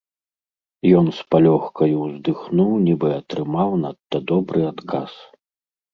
Ён 0.99 1.05
з 1.17 1.27
палёгкаю 1.35 1.95
ўздыхнуў, 2.05 2.71
нібы 2.87 3.09
атрымаў 3.19 3.69
надта 3.85 4.17
добры 4.33 4.61
адказ. 4.75 5.13